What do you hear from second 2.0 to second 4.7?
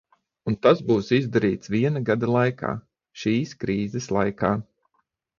gada laikā, šīs krīzes laikā!